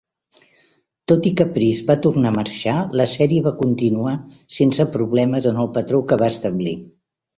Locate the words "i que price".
1.29-1.85